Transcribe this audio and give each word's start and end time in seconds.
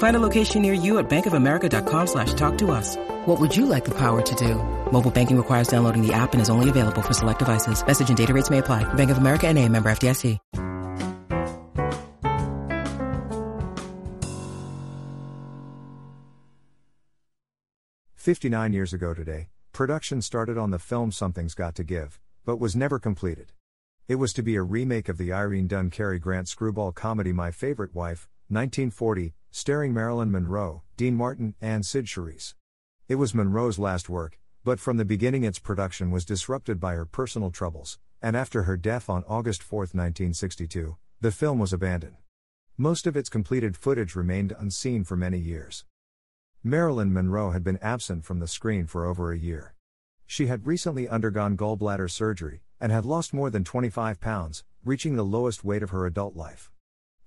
Find 0.00 0.16
a 0.16 0.20
location 0.20 0.62
near 0.62 0.72
you 0.72 0.98
at 0.98 1.10
bankofamerica.com 1.10 2.06
slash 2.06 2.32
talk 2.32 2.56
to 2.58 2.70
us. 2.70 2.96
What 3.26 3.38
would 3.38 3.54
you 3.54 3.66
like 3.66 3.84
the 3.84 3.94
power 3.94 4.22
to 4.22 4.34
do? 4.34 4.54
Mobile 4.90 5.10
banking 5.10 5.36
requires 5.36 5.68
downloading 5.68 6.00
the 6.06 6.14
app 6.14 6.32
and 6.32 6.40
is 6.40 6.48
only 6.48 6.70
available 6.70 7.02
for 7.02 7.12
select 7.12 7.38
devices. 7.38 7.86
Message 7.86 8.08
and 8.08 8.16
data 8.16 8.32
rates 8.32 8.50
may 8.50 8.58
apply. 8.58 8.84
Bank 8.94 9.10
of 9.10 9.18
America 9.18 9.46
and 9.46 9.58
a 9.58 9.68
member 9.68 9.90
FDIC. 9.90 10.38
59 18.14 18.72
years 18.72 18.92
ago 18.94 19.12
today, 19.12 19.48
production 19.72 20.22
started 20.22 20.56
on 20.56 20.70
the 20.70 20.78
film 20.78 21.12
Something's 21.12 21.54
Got 21.54 21.74
to 21.74 21.84
Give, 21.84 22.18
but 22.44 22.56
was 22.56 22.74
never 22.74 22.98
completed. 22.98 23.52
It 24.08 24.14
was 24.16 24.32
to 24.34 24.42
be 24.42 24.56
a 24.56 24.62
remake 24.62 25.10
of 25.10 25.18
the 25.18 25.32
Irene 25.32 25.66
Dunne 25.66 25.90
Cary 25.90 26.18
Grant 26.18 26.48
screwball 26.48 26.92
comedy 26.92 27.32
My 27.32 27.50
Favorite 27.50 27.94
Wife, 27.94 28.28
1940, 28.50 29.32
starring 29.50 29.94
Marilyn 29.94 30.30
Monroe, 30.30 30.82
Dean 30.96 31.14
Martin, 31.14 31.54
and 31.60 31.86
Cyd 31.86 32.06
Charisse. 32.06 32.54
It 33.08 33.14
was 33.14 33.34
Monroe's 33.34 33.78
last 33.78 34.08
work, 34.08 34.38
but 34.64 34.80
from 34.80 34.96
the 34.96 35.04
beginning 35.04 35.44
its 35.44 35.58
production 35.58 36.10
was 36.10 36.24
disrupted 36.24 36.78
by 36.78 36.94
her 36.94 37.06
personal 37.06 37.50
troubles, 37.50 37.98
and 38.20 38.36
after 38.36 38.64
her 38.64 38.76
death 38.76 39.08
on 39.08 39.24
August 39.28 39.62
4, 39.62 39.80
1962, 39.80 40.96
the 41.20 41.30
film 41.30 41.58
was 41.58 41.72
abandoned. 41.72 42.16
Most 42.76 43.06
of 43.06 43.16
its 43.16 43.28
completed 43.28 43.76
footage 43.76 44.14
remained 44.14 44.54
unseen 44.58 45.04
for 45.04 45.16
many 45.16 45.38
years. 45.38 45.84
Marilyn 46.64 47.12
Monroe 47.12 47.52
had 47.52 47.64
been 47.64 47.78
absent 47.80 48.24
from 48.24 48.38
the 48.38 48.48
screen 48.48 48.86
for 48.86 49.06
over 49.06 49.32
a 49.32 49.38
year. 49.38 49.74
She 50.26 50.46
had 50.46 50.66
recently 50.66 51.08
undergone 51.08 51.56
gallbladder 51.56 52.10
surgery 52.10 52.62
and 52.80 52.92
had 52.92 53.04
lost 53.04 53.32
more 53.32 53.50
than 53.50 53.64
25 53.64 54.20
pounds, 54.20 54.64
reaching 54.84 55.16
the 55.16 55.24
lowest 55.24 55.64
weight 55.64 55.82
of 55.82 55.90
her 55.90 56.06
adult 56.06 56.36
life. 56.36 56.70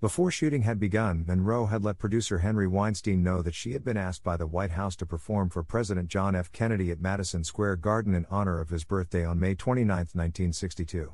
Before 0.04 0.32
shooting 0.32 0.64
had 0.64 0.82
begun, 0.82 1.24
Monroe 1.26 1.68
had 1.68 1.86
let 1.86 1.98
producer 1.98 2.40
Henry 2.40 2.68
Weinstein 2.68 3.24
know 3.24 3.42
that 3.42 3.56
she 3.56 3.72
had 3.72 3.86
been 3.86 3.96
asked 3.96 4.22
by 4.22 4.36
the 4.36 4.46
White 4.46 4.72
House 4.72 4.98
to 4.98 5.06
perform 5.06 5.50
for 5.50 5.64
President 5.64 6.10
John 6.10 6.36
F. 6.36 6.52
Kennedy 6.52 6.92
at 6.92 7.00
Madison 7.00 7.46
Square 7.46 7.78
Garden 7.78 8.14
in 8.14 8.26
honor 8.30 8.60
of 8.60 8.68
his 8.68 8.84
birthday 8.84 9.24
on 9.24 9.40
May 9.40 9.56
29, 9.56 9.88
1962. 9.88 11.14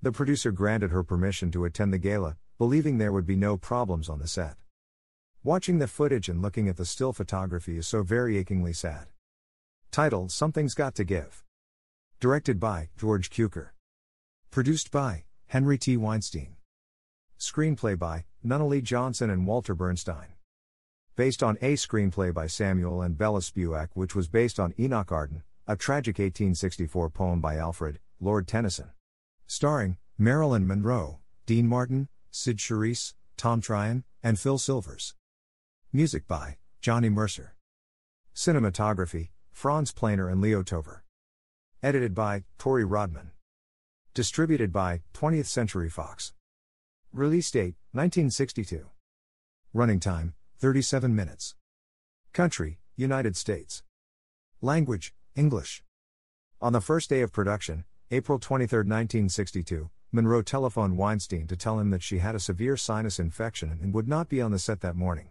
The 0.00 0.12
producer 0.12 0.50
granted 0.50 0.92
her 0.92 1.02
permission 1.04 1.50
to 1.50 1.66
attend 1.66 1.92
the 1.92 1.98
gala, 1.98 2.38
believing 2.56 2.96
there 2.96 3.12
would 3.12 3.26
be 3.26 3.36
no 3.36 3.58
problems 3.58 4.08
on 4.08 4.18
the 4.18 4.26
set. 4.26 4.56
Watching 5.44 5.78
the 5.78 5.86
footage 5.86 6.30
and 6.30 6.40
looking 6.40 6.70
at 6.70 6.78
the 6.78 6.86
still 6.86 7.12
photography 7.12 7.76
is 7.76 7.86
so 7.86 8.02
very 8.02 8.38
achingly 8.38 8.72
sad. 8.72 9.08
Title 9.90 10.30
Something's 10.30 10.72
Got 10.72 10.94
to 10.94 11.04
Give. 11.04 11.44
Directed 12.18 12.58
by 12.58 12.88
George 12.96 13.28
Cukor. 13.28 13.72
Produced 14.50 14.90
by 14.90 15.24
Henry 15.48 15.76
T. 15.76 15.98
Weinstein. 15.98 16.56
Screenplay 17.42 17.98
by 17.98 18.24
Nunnally 18.46 18.80
Johnson 18.80 19.28
and 19.28 19.48
Walter 19.48 19.74
Bernstein. 19.74 20.28
Based 21.16 21.42
on 21.42 21.58
a 21.60 21.72
screenplay 21.72 22.32
by 22.32 22.46
Samuel 22.46 23.02
and 23.02 23.18
Bella 23.18 23.40
Spewack, 23.40 23.88
which 23.94 24.14
was 24.14 24.28
based 24.28 24.60
on 24.60 24.72
Enoch 24.78 25.10
Arden, 25.10 25.42
a 25.66 25.74
tragic 25.74 26.20
1864 26.20 27.10
poem 27.10 27.40
by 27.40 27.56
Alfred, 27.56 27.98
Lord 28.20 28.46
Tennyson. 28.46 28.92
Starring 29.48 29.96
Marilyn 30.16 30.68
Monroe, 30.68 31.18
Dean 31.44 31.66
Martin, 31.66 32.08
Cyd 32.30 32.58
Charisse, 32.58 33.14
Tom 33.36 33.60
Tryon, 33.60 34.04
and 34.22 34.38
Phil 34.38 34.56
Silvers. 34.56 35.16
Music 35.92 36.28
by 36.28 36.58
Johnny 36.80 37.08
Mercer. 37.08 37.56
Cinematography 38.36 39.30
Franz 39.50 39.90
Planer 39.90 40.28
and 40.28 40.40
Leo 40.40 40.62
Tover. 40.62 41.02
Edited 41.82 42.14
by 42.14 42.44
Tori 42.56 42.84
Rodman. 42.84 43.32
Distributed 44.14 44.72
by 44.72 45.02
20th 45.12 45.46
Century 45.46 45.90
Fox. 45.90 46.32
Release 47.14 47.50
date 47.50 47.74
1962. 47.92 48.86
Running 49.74 50.00
time 50.00 50.32
37 50.60 51.14
minutes. 51.14 51.54
Country 52.32 52.78
United 52.96 53.36
States. 53.36 53.82
Language 54.62 55.14
English. 55.36 55.84
On 56.62 56.72
the 56.72 56.80
first 56.80 57.10
day 57.10 57.20
of 57.20 57.30
production, 57.30 57.84
April 58.10 58.38
23, 58.38 58.78
1962, 58.78 59.90
Monroe 60.10 60.40
telephoned 60.40 60.96
Weinstein 60.96 61.46
to 61.48 61.56
tell 61.56 61.78
him 61.78 61.90
that 61.90 62.02
she 62.02 62.20
had 62.20 62.34
a 62.34 62.40
severe 62.40 62.78
sinus 62.78 63.18
infection 63.18 63.78
and 63.82 63.92
would 63.92 64.08
not 64.08 64.30
be 64.30 64.40
on 64.40 64.50
the 64.50 64.58
set 64.58 64.80
that 64.80 64.96
morning. 64.96 65.28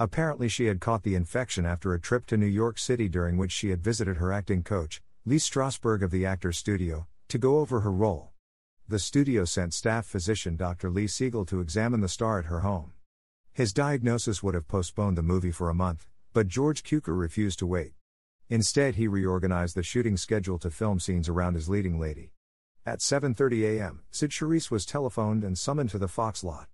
Apparently, 0.00 0.48
she 0.48 0.66
had 0.66 0.80
caught 0.80 1.04
the 1.04 1.14
infection 1.14 1.64
after 1.64 1.94
a 1.94 2.00
trip 2.00 2.26
to 2.26 2.36
New 2.36 2.46
York 2.46 2.80
City 2.80 3.08
during 3.08 3.36
which 3.36 3.52
she 3.52 3.70
had 3.70 3.84
visited 3.84 4.16
her 4.16 4.32
acting 4.32 4.64
coach, 4.64 5.00
Lee 5.24 5.36
Strasberg 5.36 6.02
of 6.02 6.10
the 6.10 6.26
Actors 6.26 6.58
Studio, 6.58 7.06
to 7.28 7.38
go 7.38 7.60
over 7.60 7.82
her 7.82 7.92
role. 7.92 8.31
The 8.88 8.98
studio 8.98 9.44
sent 9.44 9.72
staff 9.72 10.06
physician 10.06 10.56
Dr. 10.56 10.90
Lee 10.90 11.06
Siegel 11.06 11.46
to 11.46 11.60
examine 11.60 12.00
the 12.00 12.08
star 12.08 12.38
at 12.38 12.46
her 12.46 12.60
home. 12.60 12.92
His 13.52 13.72
diagnosis 13.72 14.42
would 14.42 14.54
have 14.54 14.68
postponed 14.68 15.16
the 15.16 15.22
movie 15.22 15.52
for 15.52 15.70
a 15.70 15.74
month, 15.74 16.06
but 16.32 16.48
George 16.48 16.82
Cukor 16.82 17.18
refused 17.18 17.58
to 17.60 17.66
wait. 17.66 17.94
Instead, 18.48 18.96
he 18.96 19.06
reorganized 19.06 19.76
the 19.76 19.82
shooting 19.82 20.16
schedule 20.16 20.58
to 20.58 20.70
film 20.70 20.98
scenes 20.98 21.28
around 21.28 21.54
his 21.54 21.68
leading 21.68 21.98
lady. 21.98 22.32
At 22.84 22.98
7:30 22.98 23.78
a.m., 23.78 24.02
Cyd 24.10 24.30
Charisse 24.30 24.70
was 24.70 24.84
telephoned 24.84 25.44
and 25.44 25.56
summoned 25.56 25.90
to 25.90 25.98
the 25.98 26.08
Fox 26.08 26.42
lot. 26.42 26.68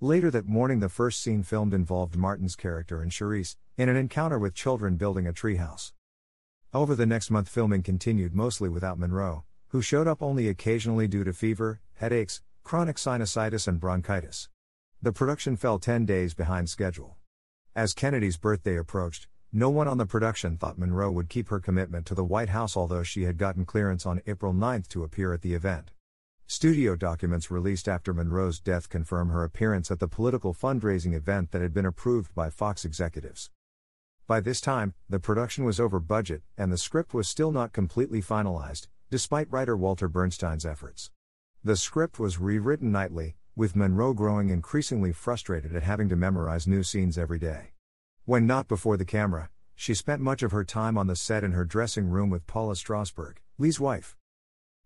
Later 0.00 0.30
that 0.30 0.46
morning, 0.46 0.80
the 0.80 0.88
first 0.88 1.20
scene 1.20 1.42
filmed 1.42 1.74
involved 1.74 2.16
Martin's 2.16 2.56
character 2.56 3.02
and 3.02 3.12
Charisse, 3.12 3.56
in 3.76 3.90
an 3.90 3.96
encounter 3.96 4.38
with 4.38 4.54
children 4.54 4.96
building 4.96 5.26
a 5.26 5.32
treehouse. 5.32 5.92
Over 6.72 6.94
the 6.94 7.06
next 7.06 7.30
month, 7.30 7.48
filming 7.48 7.82
continued 7.82 8.34
mostly 8.34 8.68
without 8.68 8.98
Monroe, 8.98 9.44
who 9.70 9.80
showed 9.80 10.08
up 10.08 10.20
only 10.20 10.48
occasionally 10.48 11.06
due 11.06 11.22
to 11.22 11.32
fever, 11.32 11.80
headaches, 11.94 12.42
chronic 12.64 12.96
sinusitis, 12.96 13.68
and 13.68 13.78
bronchitis. 13.78 14.48
The 15.00 15.12
production 15.12 15.56
fell 15.56 15.78
10 15.78 16.06
days 16.06 16.34
behind 16.34 16.68
schedule. 16.68 17.16
As 17.74 17.94
Kennedy's 17.94 18.36
birthday 18.36 18.76
approached, 18.76 19.28
no 19.52 19.70
one 19.70 19.86
on 19.86 19.98
the 19.98 20.06
production 20.06 20.56
thought 20.56 20.78
Monroe 20.78 21.12
would 21.12 21.28
keep 21.28 21.48
her 21.48 21.60
commitment 21.60 22.04
to 22.06 22.16
the 22.16 22.24
White 22.24 22.48
House, 22.48 22.76
although 22.76 23.04
she 23.04 23.22
had 23.22 23.38
gotten 23.38 23.64
clearance 23.64 24.04
on 24.06 24.22
April 24.26 24.52
9 24.52 24.84
to 24.88 25.04
appear 25.04 25.32
at 25.32 25.42
the 25.42 25.54
event. 25.54 25.92
Studio 26.48 26.96
documents 26.96 27.48
released 27.48 27.88
after 27.88 28.12
Monroe's 28.12 28.58
death 28.58 28.88
confirm 28.88 29.28
her 29.28 29.44
appearance 29.44 29.88
at 29.92 30.00
the 30.00 30.08
political 30.08 30.52
fundraising 30.52 31.14
event 31.14 31.52
that 31.52 31.62
had 31.62 31.72
been 31.72 31.86
approved 31.86 32.34
by 32.34 32.50
Fox 32.50 32.84
executives. 32.84 33.50
By 34.26 34.40
this 34.40 34.60
time, 34.60 34.94
the 35.08 35.20
production 35.20 35.64
was 35.64 35.78
over 35.78 36.00
budget, 36.00 36.42
and 36.58 36.72
the 36.72 36.78
script 36.78 37.14
was 37.14 37.28
still 37.28 37.52
not 37.52 37.72
completely 37.72 38.20
finalized, 38.20 38.88
despite 39.10 39.50
writer 39.50 39.76
Walter 39.76 40.08
Bernstein's 40.08 40.64
efforts. 40.64 41.10
The 41.64 41.76
script 41.76 42.20
was 42.20 42.38
rewritten 42.38 42.92
nightly, 42.92 43.34
with 43.56 43.74
Monroe 43.74 44.14
growing 44.14 44.50
increasingly 44.50 45.12
frustrated 45.12 45.74
at 45.74 45.82
having 45.82 46.08
to 46.08 46.16
memorize 46.16 46.66
new 46.66 46.84
scenes 46.84 47.18
every 47.18 47.38
day. 47.38 47.72
When 48.24 48.46
not 48.46 48.68
before 48.68 48.96
the 48.96 49.04
camera, 49.04 49.50
she 49.74 49.94
spent 49.94 50.22
much 50.22 50.44
of 50.44 50.52
her 50.52 50.62
time 50.62 50.96
on 50.96 51.08
the 51.08 51.16
set 51.16 51.42
in 51.42 51.52
her 51.52 51.64
dressing 51.64 52.08
room 52.08 52.30
with 52.30 52.46
Paula 52.46 52.74
Strasberg, 52.74 53.38
Lee's 53.58 53.80
wife. 53.80 54.16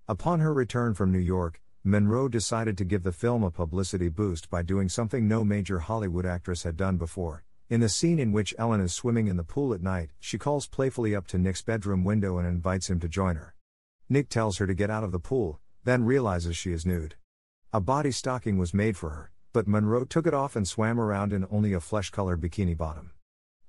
Upon 0.09 0.41
her 0.41 0.55
return 0.55 0.95
from 0.95 1.13
New 1.13 1.19
York, 1.19 1.61
Monroe 1.85 2.29
decided 2.29 2.79
to 2.79 2.85
give 2.85 3.03
the 3.03 3.13
film 3.13 3.43
a 3.43 3.51
publicity 3.51 4.09
boost 4.09 4.49
by 4.49 4.63
doing 4.63 4.89
something 4.89 5.29
no 5.29 5.45
major 5.45 5.81
Hollywood 5.81 6.25
actress 6.25 6.63
had 6.63 6.79
done 6.79 6.97
before. 6.97 7.45
In 7.69 7.81
the 7.81 7.91
scene 7.91 8.19
in 8.19 8.33
which 8.33 8.55
Ellen 8.59 8.81
is 8.81 8.95
swimming 8.95 9.27
in 9.27 9.37
the 9.37 9.45
pool 9.45 9.75
at 9.75 9.83
night, 9.83 10.11
she 10.19 10.39
calls 10.39 10.67
playfully 10.67 11.15
up 11.15 11.27
to 11.27 11.39
Nick's 11.39 11.63
bedroom 11.63 12.03
window 12.03 12.39
and 12.39 12.49
invites 12.49 12.89
him 12.89 13.01
to 13.01 13.09
join 13.09 13.37
her. 13.37 13.55
Nick 14.09 14.29
tells 14.29 14.59
her 14.59 14.67
to 14.67 14.75
get 14.75 14.91
out 14.91 15.05
of 15.05 15.13
the 15.13 15.19
pool, 15.19 15.61
then 15.85 16.05
realizes 16.05 16.57
she 16.57 16.73
is 16.73 16.85
nude. 16.85 17.15
A 17.73 17.81
body 17.81 18.11
stocking 18.11 18.59
was 18.59 18.75
made 18.75 18.97
for 18.97 19.11
her, 19.11 19.31
but 19.53 19.67
Monroe 19.67 20.05
took 20.05 20.27
it 20.27 20.35
off 20.35 20.57
and 20.57 20.69
swam 20.69 21.01
around 21.01 21.33
in 21.33 21.47
only 21.51 21.73
a 21.73 21.81
flesh 21.81 22.11
colored 22.11 22.41
bikini 22.41 22.77
bottom. 22.77 23.13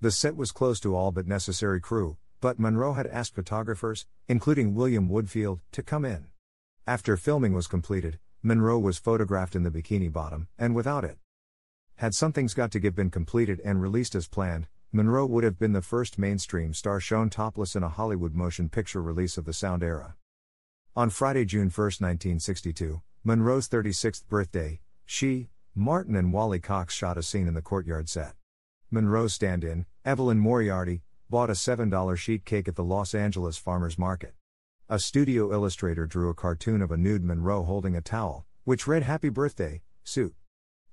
The 0.02 0.12
set 0.12 0.36
was 0.36 0.52
close 0.52 0.80
to 0.82 0.96
all 0.96 1.12
but 1.12 1.26
necessary 1.26 1.80
crew, 1.80 2.18
but 2.42 2.60
Monroe 2.60 2.94
had 2.94 3.08
asked 3.08 3.34
photographers, 3.34 4.06
including 4.28 4.76
William 4.76 5.10
Woodfield, 5.10 5.62
to 5.72 5.82
come 5.82 6.04
in. 6.04 6.28
After 6.86 7.18
filming 7.18 7.54
was 7.54 7.68
completed, 7.68 8.20
Monroe 8.44 8.78
was 8.78 8.98
photographed 8.98 9.56
in 9.56 9.64
the 9.64 9.72
bikini 9.72 10.12
bottom, 10.12 10.48
and 10.60 10.76
without 10.76 11.04
it. 11.04 11.18
Had 11.96 12.14
Something's 12.14 12.54
Got 12.54 12.72
to 12.72 12.80
Give 12.80 12.94
been 12.94 13.10
completed 13.10 13.62
and 13.64 13.82
released 13.82 14.16
as 14.16 14.28
planned, 14.28 14.68
Monroe 14.92 15.26
would 15.26 15.44
have 15.44 15.58
been 15.58 15.74
the 15.74 15.82
first 15.82 16.20
mainstream 16.20 16.74
star 16.74 17.00
shown 17.00 17.30
topless 17.30 17.76
in 17.76 17.84
a 17.84 17.90
Hollywood 17.90 18.36
motion 18.36 18.70
picture 18.70 19.02
release 19.02 19.38
of 19.38 19.46
the 19.46 19.54
sound 19.54 19.82
era. 19.82 20.16
On 20.98 21.10
Friday, 21.10 21.44
June 21.44 21.70
1, 21.70 21.72
1962, 21.76 23.02
Monroe's 23.26 23.68
36th 23.68 24.26
birthday, 24.30 24.80
she, 25.06 25.50
Martin, 25.76 26.16
and 26.16 26.32
Wally 26.32 26.62
Cox 26.62 26.94
shot 26.94 27.18
a 27.18 27.22
scene 27.22 27.50
in 27.50 27.54
the 27.54 27.62
courtyard 27.62 28.08
set. 28.08 28.36
Monroe's 28.90 29.34
stand 29.34 29.66
in, 29.66 29.86
Evelyn 30.06 30.40
Moriarty, 30.40 31.02
bought 31.30 31.50
a 31.50 31.54
$7 31.54 32.16
sheet 32.16 32.46
cake 32.46 32.70
at 32.70 32.76
the 32.76 32.84
Los 32.86 33.14
Angeles 33.14 33.58
Farmers 33.58 34.00
Market. 34.00 34.36
A 34.88 34.98
studio 34.98 35.52
illustrator 35.52 36.08
drew 36.08 36.30
a 36.30 36.34
cartoon 36.34 36.82
of 36.82 36.94
a 36.94 36.98
nude 36.98 37.26
Monroe 37.26 37.66
holding 37.66 37.98
a 37.98 38.02
towel, 38.02 38.46
which 38.64 38.88
read 38.88 39.04
Happy 39.04 39.28
Birthday, 39.28 39.82
suit. 40.06 40.34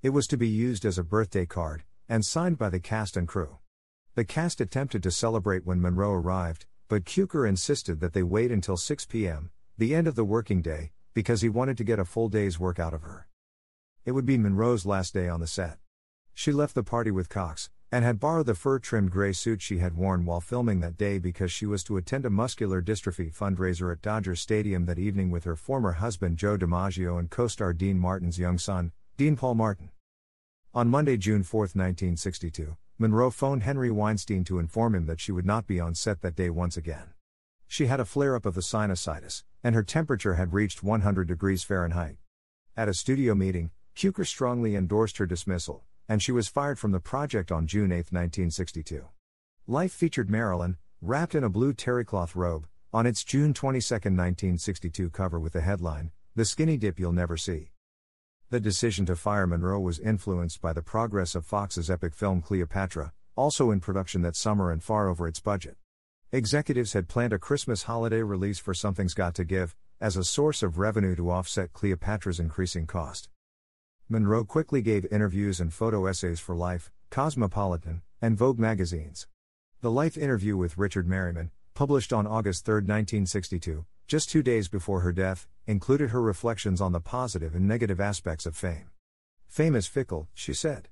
It 0.03 0.11
was 0.11 0.27
to 0.27 0.37
be 0.37 0.49
used 0.49 0.85
as 0.85 0.99
a 0.99 1.05
birthday 1.05 1.47
card, 1.47 1.85
and 2.09 2.25
signed 2.25 2.59
by 2.59 2.71
the 2.71 2.81
cast 2.81 3.17
and 3.17 3.29
crew. 3.29 3.59
The 4.17 4.25
cast 4.25 4.61
attempted 4.61 5.05
to 5.05 5.13
celebrate 5.13 5.65
when 5.65 5.81
Monroe 5.81 6.11
arrived, 6.11 6.67
but 6.89 7.05
Cukor 7.05 7.49
insisted 7.49 8.01
that 8.01 8.15
they 8.15 8.25
wait 8.25 8.51
until 8.51 8.77
6 8.77 9.07
p.m., 9.07 9.53
the 9.79 9.95
end 9.95 10.07
of 10.07 10.15
the 10.15 10.25
working 10.25 10.61
day, 10.61 10.93
because 11.15 11.41
he 11.41 11.49
wanted 11.49 11.79
to 11.79 11.85
get 11.85 11.99
a 11.99 12.05
full 12.05 12.29
day's 12.29 12.61
work 12.61 12.79
out 12.79 12.93
of 12.93 13.03
her. 13.03 13.27
It 14.05 14.13
would 14.13 14.27
be 14.27 14.37
Monroe's 14.37 14.85
last 14.85 15.15
day 15.15 15.29
on 15.29 15.41
the 15.41 15.47
set. 15.47 15.79
She 16.35 16.53
left 16.53 16.75
the 16.75 16.83
party 16.83 17.11
with 17.11 17.29
Cox, 17.29 17.71
and 17.91 18.05
had 18.05 18.21
borrowed 18.21 18.47
the 18.47 18.55
fur 18.55 18.79
trimmed 18.79 19.11
gray 19.11 19.33
suit 19.33 19.61
she 19.61 19.79
had 19.79 19.97
worn 19.97 20.25
while 20.25 20.41
filming 20.41 20.81
that 20.81 20.97
day 20.97 21.19
because 21.19 21.53
she 21.53 21.67
was 21.67 21.85
to 21.85 21.97
attend 21.97 22.25
a 22.25 22.31
muscular 22.31 22.83
dystrophy 22.83 23.35
fundraiser 23.35 23.93
at 23.93 24.03
Dodger 24.03 24.35
Stadium 24.35 24.87
that 24.87 24.99
evening 24.99 25.31
with 25.31 25.45
her 25.45 25.57
former 25.57 25.93
husband 25.93 26.37
Joe 26.37 26.57
DiMaggio 26.57 27.19
and 27.19 27.31
co 27.31 27.49
star 27.49 27.73
Dean 27.73 27.99
Martin's 27.99 28.39
young 28.39 28.59
son, 28.59 28.93
Dean 29.17 29.37
Paul 29.37 29.55
Martin. 29.55 29.91
On 30.75 30.89
Monday, 30.89 31.17
June 31.19 31.43
4, 31.43 31.61
1962, 31.61 32.77
Monroe 32.99 33.31
phoned 33.31 33.63
Henry 33.63 33.91
Weinstein 33.91 34.43
to 34.45 34.59
inform 34.59 34.95
him 34.95 35.07
that 35.07 35.21
she 35.21 35.33
would 35.33 35.47
not 35.47 35.67
be 35.67 35.79
on 35.79 35.95
set 35.95 36.23
that 36.23 36.35
day 36.35 36.49
once 36.49 36.77
again. 36.77 37.13
She 37.73 37.87
had 37.87 38.01
a 38.01 38.05
flare 38.05 38.37
up 38.37 38.45
of 38.45 38.53
the 38.53 38.61
sinusitis, 38.61 39.45
and 39.65 39.75
her 39.75 39.83
temperature 39.83 40.35
had 40.35 40.53
reached 40.53 40.83
100 40.83 41.27
degrees 41.27 41.65
Fahrenheit. 41.65 42.19
At 42.77 42.91
a 42.91 42.93
studio 42.93 43.35
meeting, 43.35 43.71
Cukor 43.97 44.27
strongly 44.27 44.77
endorsed 44.77 45.17
her 45.17 45.25
dismissal, 45.25 45.83
and 46.07 46.23
she 46.23 46.33
was 46.33 46.49
fired 46.49 46.79
from 46.79 46.93
the 46.93 47.01
project 47.01 47.51
on 47.51 47.67
June 47.67 47.91
8, 47.91 48.13
1962. 48.13 49.09
Life 49.67 49.91
featured 49.91 50.29
Marilyn, 50.29 50.77
wrapped 51.01 51.35
in 51.35 51.45
a 51.45 51.49
blue 51.49 51.73
terrycloth 51.73 52.37
robe, 52.37 52.67
on 52.93 53.07
its 53.07 53.25
June 53.25 53.55
22, 53.55 53.95
1962 53.95 55.09
cover 55.09 55.41
with 55.41 55.55
the 55.55 55.63
headline, 55.63 56.11
The 56.37 56.45
Skinny 56.45 56.77
Dip 56.77 57.01
You'll 57.01 57.13
Never 57.13 57.39
See. 57.39 57.71
The 58.51 58.61
decision 58.61 59.07
to 59.07 59.17
fire 59.17 59.47
Monroe 59.47 59.81
was 59.81 59.99
influenced 59.99 60.61
by 60.61 60.75
the 60.75 60.83
progress 60.83 61.35
of 61.35 61.47
Fox's 61.47 61.89
epic 61.89 62.15
film 62.15 62.43
Cleopatra, 62.43 63.15
also 63.35 63.71
in 63.71 63.81
production 63.81 64.21
that 64.21 64.37
summer 64.37 64.71
and 64.71 64.83
far 64.83 65.09
over 65.09 65.27
its 65.27 65.41
budget. 65.41 65.79
Executives 66.35 66.95
had 66.95 67.09
planned 67.09 67.35
a 67.35 67.39
Christmas 67.39 67.83
holiday 67.83 68.23
release 68.23 68.59
for 68.59 68.73
Something's 68.73 69.13
Got 69.13 69.35
to 69.35 69.45
Give, 69.45 69.77
as 70.01 70.17
a 70.17 70.25
source 70.25 70.63
of 70.63 70.79
revenue 70.79 71.15
to 71.15 71.31
offset 71.31 71.75
Cleopatra's 71.75 72.41
increasing 72.41 72.87
cost. 72.87 73.29
Monroe 74.09 74.43
quickly 74.43 74.81
gave 74.81 75.05
interviews 75.13 75.61
and 75.61 75.71
photo 75.75 76.07
essays 76.07 76.41
for 76.41 76.57
Life, 76.57 76.91
Cosmopolitan, 77.11 78.01
and 78.23 78.35
Vogue 78.35 78.59
magazines. 78.59 79.27
The 79.83 79.91
Life 79.91 80.17
interview 80.17 80.57
with 80.57 80.79
Richard 80.79 81.07
Meryman, 81.07 81.51
published 81.75 82.15
on 82.15 82.27
August 82.27 82.65
3, 82.65 82.77
1962, 82.77 83.85
just 84.07 84.31
two 84.31 84.43
days 84.43 84.69
before 84.69 85.01
her 85.01 85.13
death, 85.13 85.47
included 85.67 86.13
her 86.13 86.23
reflections 86.23 86.81
on 86.81 86.93
the 86.93 87.01
positive 87.01 87.55
and 87.55 87.69
negative 87.69 88.01
aspects 88.01 88.47
of 88.47 88.57
fame. 88.57 88.89
Fame 89.49 89.77
is 89.77 89.87
fickle, 89.87 90.31
she 90.33 90.55
said. 90.55 90.89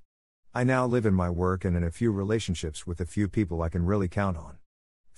I 0.53 0.65
now 0.65 0.85
live 0.85 1.07
in 1.07 1.15
my 1.15 1.31
work 1.31 1.65
and 1.65 1.79
in 1.79 1.83
a 1.83 1.91
few 1.91 2.13
relationships 2.13 2.87
with 2.87 3.01
a 3.01 3.07
few 3.07 3.27
people 3.27 3.63
I 3.63 3.71
can 3.71 3.87
really 3.87 4.09
count 4.09 4.37
on. 4.37 4.60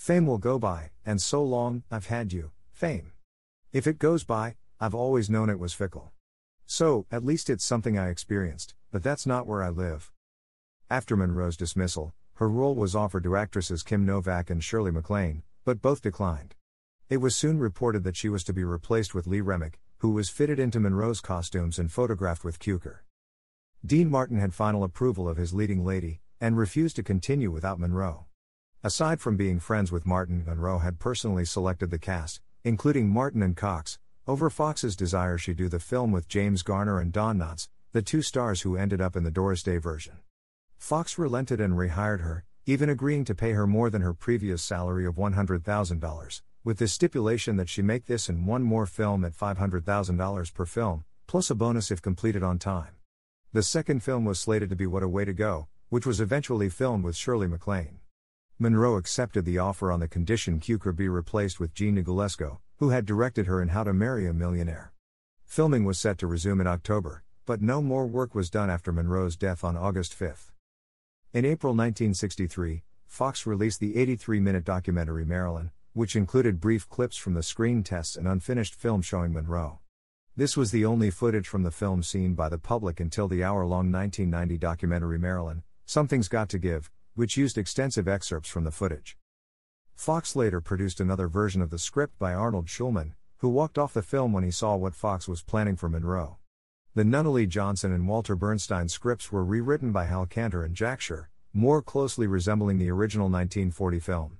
Fame 0.03 0.27
will 0.27 0.39
go 0.39 0.59
by, 0.59 0.91
and 1.07 1.23
so 1.23 1.45
long, 1.45 1.85
I've 1.89 2.07
had 2.07 2.33
you, 2.33 2.51
fame. 2.73 3.13
If 3.73 3.87
it 3.87 4.01
goes 4.01 4.25
by, 4.25 4.57
I've 4.81 4.97
always 4.97 5.31
known 5.31 5.49
it 5.49 5.61
was 5.61 5.75
fickle. 5.75 6.11
So, 6.67 7.07
at 7.13 7.25
least 7.25 7.49
it's 7.49 7.65
something 7.65 7.97
I 7.97 8.09
experienced, 8.09 8.75
but 8.91 9.05
that's 9.05 9.29
not 9.29 9.47
where 9.47 9.63
I 9.63 9.69
live. 9.69 10.11
After 10.91 11.17
Monroe's 11.17 11.57
dismissal, 11.57 12.15
her 12.35 12.49
role 12.49 12.75
was 12.75 12.97
offered 12.97 13.23
to 13.23 13.37
actresses 13.37 13.85
Kim 13.85 14.05
Novak 14.05 14.51
and 14.51 14.65
Shirley 14.65 14.91
MacLaine, 14.91 15.45
but 15.65 15.81
both 15.81 16.03
declined. 16.03 16.57
It 17.09 17.19
was 17.19 17.37
soon 17.37 17.61
reported 17.61 18.03
that 18.03 18.17
she 18.17 18.29
was 18.29 18.43
to 18.43 18.53
be 18.53 18.65
replaced 18.65 19.15
with 19.15 19.29
Lee 19.29 19.41
Remick, 19.41 19.79
who 19.99 20.11
was 20.11 20.29
fitted 20.29 20.59
into 20.59 20.81
Monroe's 20.81 21.21
costumes 21.21 21.79
and 21.79 21.93
photographed 21.93 22.43
with 22.43 22.59
Cukor. 22.59 23.03
Dean 23.87 24.11
Martin 24.11 24.41
had 24.41 24.53
final 24.53 24.83
approval 24.83 25.29
of 25.29 25.37
his 25.37 25.55
leading 25.55 25.85
lady, 25.85 26.23
and 26.41 26.57
refused 26.59 26.97
to 26.97 27.05
continue 27.05 27.53
without 27.53 27.79
Monroe. 27.79 28.27
Aside 28.85 29.21
from 29.21 29.37
being 29.37 29.61
friends 29.61 29.93
with 29.93 30.05
Martin, 30.05 30.45
Monroe 30.45 30.81
had 30.81 30.99
personally 30.99 31.45
selected 31.45 31.93
the 31.93 32.01
cast, 32.01 32.41
including 32.65 33.09
Martin 33.09 33.41
and 33.41 33.57
Cox, 33.57 34.01
over 34.27 34.51
Fox's 34.51 34.97
desire 34.97 35.39
she 35.39 35.55
do 35.55 35.69
the 35.69 35.79
film 35.79 36.11
with 36.11 36.27
James 36.27 36.65
Garner 36.65 36.99
and 36.99 37.13
Don 37.13 37.39
Knotts, 37.39 37.69
the 37.93 38.03
two 38.03 38.23
stars 38.23 38.63
who 38.63 38.77
ended 38.77 39.01
up 39.01 39.15
in 39.15 39.23
the 39.23 39.31
Doris 39.31 39.63
Day 39.63 39.77
version. 39.77 40.15
Fox 40.79 41.17
relented 41.17 41.61
and 41.61 41.75
rehired 41.75 42.23
her, 42.23 42.45
even 42.67 42.89
agreeing 42.89 43.25
to 43.25 43.37
pay 43.37 43.53
her 43.53 43.69
more 43.69 43.89
than 43.89 44.03
her 44.03 44.13
previous 44.13 44.65
salary 44.65 45.07
of 45.07 45.15
$100,000 45.15 46.43
with 46.65 46.79
the 46.79 46.89
stipulation 46.89 47.57
that 47.57 47.69
she 47.69 47.83
make 47.83 48.07
this 48.07 48.29
and 48.29 48.49
one 48.49 48.65
more 48.65 48.87
film 48.87 49.25
at 49.25 49.33
$500,000 49.33 50.55
per 50.55 50.67
film, 50.67 51.05
plus 51.29 51.51
a 51.51 51.55
bonus 51.55 51.93
if 51.93 52.03
completed 52.03 52.43
on 52.43 52.59
time. 52.59 52.97
The 53.53 53.63
second 53.63 54.03
film 54.03 54.25
was 54.25 54.41
slated 54.41 54.71
to 54.71 54.77
be 54.77 54.87
What 54.87 55.05
a 55.05 55.09
Way 55.09 55.25
to 55.25 55.33
Go, 55.33 55.69
which 55.89 56.07
was 56.07 56.21
eventually 56.21 56.69
filmed 56.69 57.05
with 57.05 57.15
Shirley 57.15 57.47
MacLaine. 57.47 58.02
Monroe 58.63 58.97
accepted 58.97 59.45
the 59.45 59.59
offer 59.59 59.91
on 59.91 59.99
the 59.99 60.07
condition 60.07 60.61
Cukor 60.61 60.95
be 60.95 61.09
replaced 61.09 61.59
with 61.59 61.75
Jean 61.75 61.97
Negulesco, 61.97 62.59
who 62.77 62.91
had 62.91 63.05
directed 63.05 63.49
her 63.49 63.61
in 63.61 63.71
How 63.71 63.83
to 63.83 63.93
Marry 63.93 64.25
a 64.29 64.33
Millionaire. 64.33 64.93
Filming 65.45 65.85
was 65.85 65.99
set 65.99 66.17
to 66.19 66.29
resume 66.29 66.61
in 66.61 66.69
October, 66.69 67.25
but 67.45 67.61
no 67.61 67.83
more 67.83 68.07
work 68.07 68.37
was 68.37 68.51
done 68.51 68.71
after 68.71 68.93
Monroe's 68.93 69.35
death 69.35 69.65
on 69.65 69.77
August 69.77 70.15
5. 70.15 70.53
In 71.33 71.45
April 71.45 71.73
1963, 71.73 72.85
Fox 73.09 73.47
released 73.47 73.81
the 73.81 73.97
83 73.97 74.39
minute 74.39 74.65
documentary 74.65 75.25
Marilyn, 75.25 75.73
which 75.93 76.15
included 76.15 76.61
brief 76.61 76.89
clips 76.89 77.17
from 77.17 77.35
the 77.35 77.43
screen 77.43 77.83
tests 77.83 78.15
and 78.15 78.29
unfinished 78.29 78.77
film 78.77 79.03
showing 79.03 79.33
Monroe. 79.33 79.81
This 80.37 80.57
was 80.57 80.71
the 80.71 80.85
only 80.85 81.11
footage 81.11 81.49
from 81.49 81.65
the 81.65 81.73
film 81.73 82.05
seen 82.05 82.35
by 82.35 82.49
the 82.49 82.59
public 82.59 83.01
until 83.01 83.27
the 83.27 83.43
hour 83.43 83.63
long 83.67 83.91
1990 83.91 84.57
documentary 84.59 85.19
Marilyn, 85.19 85.65
Something's 85.85 86.29
Got 86.29 86.49
to 86.51 86.61
Give, 86.61 86.89
which 87.15 87.37
used 87.37 87.59
extensive 87.59 88.09
excerpts 88.09 88.49
from 88.49 88.65
the 88.65 88.71
footage. 88.71 89.17
Fox 89.95 90.35
later 90.35 90.61
produced 90.61 91.01
another 91.01 91.29
version 91.29 91.63
of 91.63 91.71
the 91.71 91.79
script 91.79 92.19
by 92.19 92.35
Arnold 92.35 92.67
Schulman, 92.67 93.13
who 93.39 93.49
walked 93.49 93.79
off 93.79 93.95
the 93.95 94.03
film 94.03 94.33
when 94.33 94.45
he 94.45 94.51
saw 94.51 94.77
what 94.77 94.95
Fox 94.95 95.29
was 95.29 95.43
planning 95.43 95.77
for 95.77 95.89
Monroe. 95.89 96.39
The 96.95 97.05
Nunnally 97.05 97.49
Johnson 97.49 97.93
and 97.93 98.07
Walter 98.07 98.37
Bernstein 98.37 98.89
scripts 98.89 99.33
were 99.33 99.45
rewritten 99.45 99.93
by 99.93 100.05
Hal 100.05 100.27
Kanter 100.27 100.65
and 100.65 100.75
Jack 100.75 101.01
Sher, 101.01 101.31
more 101.53 101.83
closely 101.83 102.27
resembling 102.27 102.79
the 102.79 102.91
original 102.91 103.27
1940 103.27 103.99
film. 103.99 104.39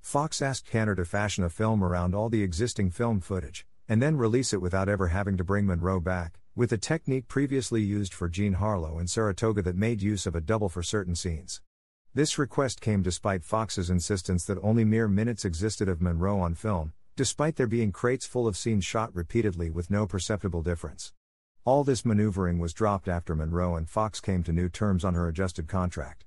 Fox 0.00 0.40
asked 0.40 0.70
Kanter 0.70 0.96
to 0.96 1.04
fashion 1.04 1.44
a 1.44 1.48
film 1.48 1.84
around 1.84 2.14
all 2.14 2.28
the 2.28 2.42
existing 2.42 2.90
film 2.90 3.20
footage, 3.20 3.66
and 3.88 4.00
then 4.00 4.16
release 4.16 4.52
it 4.52 4.62
without 4.62 4.88
ever 4.88 5.08
having 5.08 5.36
to 5.36 5.44
bring 5.44 5.66
Monroe 5.66 6.00
back, 6.00 6.38
with 6.54 6.72
a 6.72 6.78
technique 6.78 7.28
previously 7.28 7.82
used 7.82 8.14
for 8.14 8.28
Jean 8.28 8.54
Harlow 8.54 8.98
in 8.98 9.06
Saratoga 9.06 9.62
that 9.62 9.76
made 9.76 10.02
use 10.02 10.26
of 10.26 10.34
a 10.34 10.40
double 10.40 10.68
for 10.68 10.82
certain 10.82 11.14
scenes. 11.14 11.60
This 12.18 12.36
request 12.36 12.80
came 12.80 13.00
despite 13.00 13.44
Fox's 13.44 13.90
insistence 13.90 14.44
that 14.46 14.58
only 14.60 14.84
mere 14.84 15.06
minutes 15.06 15.44
existed 15.44 15.88
of 15.88 16.02
Monroe 16.02 16.40
on 16.40 16.56
film, 16.56 16.92
despite 17.14 17.54
there 17.54 17.68
being 17.68 17.92
crates 17.92 18.26
full 18.26 18.48
of 18.48 18.56
scenes 18.56 18.84
shot 18.84 19.14
repeatedly 19.14 19.70
with 19.70 19.88
no 19.88 20.04
perceptible 20.04 20.60
difference. 20.60 21.12
All 21.64 21.84
this 21.84 22.04
maneuvering 22.04 22.58
was 22.58 22.72
dropped 22.72 23.06
after 23.06 23.36
Monroe 23.36 23.76
and 23.76 23.88
Fox 23.88 24.20
came 24.20 24.42
to 24.42 24.52
new 24.52 24.68
terms 24.68 25.04
on 25.04 25.14
her 25.14 25.28
adjusted 25.28 25.68
contract. 25.68 26.24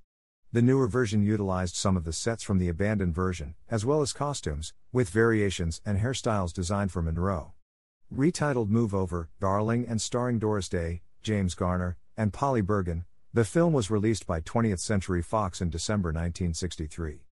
The 0.54 0.62
newer 0.62 0.88
version 0.88 1.24
utilized 1.24 1.76
some 1.76 1.98
of 1.98 2.06
the 2.06 2.14
sets 2.14 2.42
from 2.42 2.58
the 2.58 2.70
abandoned 2.70 3.14
version, 3.14 3.56
as 3.70 3.86
well 3.86 4.02
as 4.02 4.14
costumes, 4.14 4.74
with 4.94 5.10
variations 5.10 5.82
and 5.86 6.00
hairstyles 6.00 6.54
designed 6.54 6.94
for 6.94 7.02
Monroe. 7.02 7.52
Retitled 8.10 8.70
Move 8.70 8.96
Over, 8.96 9.28
Darling 9.42 9.86
and 9.90 10.02
starring 10.02 10.40
Doris 10.40 10.70
Day, 10.70 11.02
James 11.22 11.54
Garner, 11.54 11.98
and 12.16 12.32
Polly 12.32 12.62
Bergen, 12.62 13.04
the 13.34 13.46
film 13.46 13.72
was 13.72 13.90
released 13.90 14.28
by 14.28 14.42
20th 14.42 14.80
Century 14.80 15.22
Fox 15.22 15.62
in 15.62 15.70
December 15.70 16.10
1963. 16.10 17.31